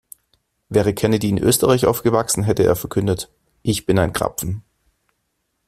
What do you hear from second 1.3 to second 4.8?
Österreich aufgewachsen, hätte er verkündet: Ich bin ein Krapfen!